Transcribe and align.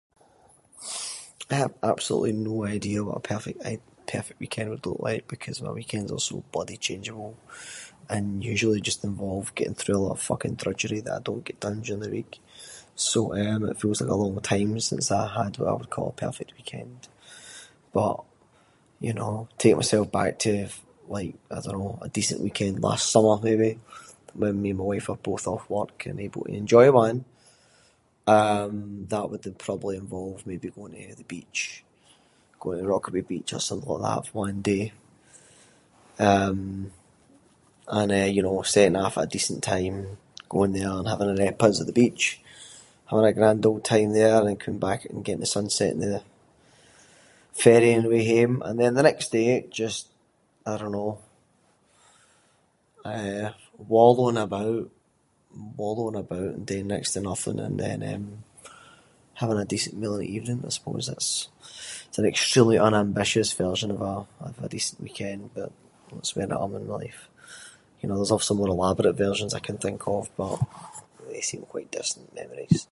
I 1.49 1.55
have 1.55 1.73
absolutely 1.83 2.31
no 2.33 2.55
idea 2.75 2.97
what 3.03 3.17
a 3.17 3.21
perfect 3.33 3.59
I- 3.65 3.79
perfect 4.13 4.39
weekend 4.43 4.67
would 4.69 4.85
look 4.85 4.99
like 5.07 5.23
because 5.33 5.61
my 5.61 5.71
weekends 5.79 6.11
are 6.15 6.19
so 6.29 6.37
bloody 6.53 6.77
changeable, 6.87 7.31
and 8.15 8.27
usually 8.51 8.81
just 8.89 9.03
involve 9.09 9.53
getting 9.57 9.75
through 9.77 9.97
a 9.97 9.99
lot 10.05 10.11
of 10.17 10.21
fucking 10.29 10.55
drudgery 10.61 11.01
that 11.01 11.13
I 11.13 11.19
don’t 11.27 11.45
get 11.49 11.59
done 11.65 11.77
during 11.81 12.01
the 12.05 12.15
week. 12.17 12.33
So, 13.09 13.19
eh, 13.41 13.57
it 13.71 13.79
feels 13.81 13.99
like 14.01 14.11
a 14.11 14.15
long 14.23 14.37
time 14.53 14.71
since 14.89 15.07
I 15.11 15.23
had 15.43 15.53
what 15.57 15.69
I 15.69 15.73
would 15.77 15.89
call 15.95 16.09
a 16.11 16.21
perfect 16.25 16.51
weekend. 16.57 16.97
But 17.97 18.15
you 19.05 19.13
know, 19.19 19.35
take 19.61 19.75
myself 19.81 20.05
back 20.19 20.33
to 20.45 20.51
like 21.15 21.33
you 21.65 21.73
know, 21.75 21.91
a 22.05 22.09
decent 22.17 22.41
weekend 22.45 22.83
last 22.87 23.05
summer 23.13 23.35
maybe, 23.47 23.71
when 24.41 24.61
me 24.63 24.69
and 24.71 24.79
my 24.81 24.85
wife 24.91 25.07
are 25.11 25.17
both 25.29 25.45
off 25.51 25.69
work 25.77 25.95
and 26.07 26.17
able 26.25 26.43
to 26.45 26.53
enjoy 26.61 26.87
one. 27.05 27.19
Um, 28.37 28.75
that 29.11 29.27
would 29.29 29.45
probably 29.65 29.95
involve 30.03 30.47
maybe 30.49 30.69
going 30.77 30.93
to 30.95 31.15
the 31.19 31.23
beach, 31.33 31.61
going 32.61 32.77
to 32.77 32.83
the 32.83 32.89
Rockaway 32.93 33.21
beach 33.31 33.51
or 33.55 33.59
something 33.69 33.89
like 33.93 34.05
that… 34.23 34.29
eh 34.29 34.31
one 34.41 34.57
day. 34.71 34.83
Eh 36.29 36.53
and 37.99 38.11
you 38.35 38.41
know, 38.45 38.57
setting 38.73 38.95
off 39.03 39.17
at 39.17 39.25
a 39.25 39.27
decent 39.33 39.61
time, 39.71 39.97
going 40.53 40.73
there 40.75 40.91
and 40.97 41.07
having 41.11 41.29
a 41.29 41.35
repas 41.41 41.81
at 41.81 41.87
the 41.89 41.93
beach, 42.01 42.25
having 43.09 43.25
a 43.29 43.33
grand 43.37 43.61
old 43.69 43.83
time 43.93 44.11
there, 44.13 44.35
and 44.37 44.47
then 44.47 44.55
coming 44.63 44.79
back 44.87 45.01
and 45.07 45.25
getting 45.25 45.41
the 45.41 45.45
sunset 45.55 45.93
on 45.95 45.99
the 46.05 46.21
ferry 47.61 47.91
on 47.95 48.03
the 48.03 48.09
way 48.13 48.23
hame. 48.31 48.55
And 48.65 48.75
then 48.79 48.93
the 48.93 49.03
next 49.09 49.27
day, 49.37 49.49
just 49.81 50.03
I 50.69 50.73
don’t 50.79 50.91
know, 50.97 51.11
eh 53.17 53.47
wallowing 53.93 54.37
about- 54.47 54.91
wallowing 55.79 56.15
about 56.23 56.53
and 56.57 56.65
doing 56.71 56.87
next 56.93 57.11
to 57.13 57.21
nothing 57.31 57.59
and 57.65 57.75
then 57.83 57.99
eh, 58.11 58.23
having 59.41 59.57
a 59.61 59.65
decent 59.71 59.95
meal 59.99 60.15
in 60.15 60.21
the 60.23 60.33
evening 60.37 60.59
I 60.65 60.69
suppose 60.77 61.05
that’s- 61.07 61.45
that’s 62.05 62.19
an 62.19 62.27
extremely 62.31 62.77
unambitious 62.87 63.49
version 63.63 63.89
of 63.95 63.99
a- 64.13 64.27
of 64.47 64.53
a 64.65 64.69
decent 64.75 65.01
weekend, 65.05 65.41
but 65.55 65.71
that’s 66.11 66.33
where 66.35 66.51
I 66.55 66.61
am 66.63 66.75
in 66.77 66.83
my 66.87 66.95
life, 67.01 67.19
you 67.99 68.05
know 68.07 68.17
there’s 68.17 68.35
also 68.35 68.57
more 68.59 68.73
elaborate 68.75 69.21
versions 69.27 69.53
I 69.53 69.67
can 69.67 69.77
think 69.83 69.99
of, 70.15 70.21
but 70.41 70.57
they 71.31 71.41
seem 71.49 71.63
quite 71.73 71.95
distant 71.99 72.27
memories. 72.41 72.81